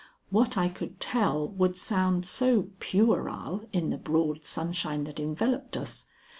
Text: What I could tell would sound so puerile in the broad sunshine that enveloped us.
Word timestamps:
What 0.31 0.57
I 0.57 0.67
could 0.67 0.99
tell 0.99 1.49
would 1.49 1.77
sound 1.77 2.25
so 2.25 2.69
puerile 2.79 3.61
in 3.71 3.91
the 3.91 3.99
broad 3.99 4.43
sunshine 4.43 5.03
that 5.03 5.19
enveloped 5.19 5.77
us. 5.77 6.05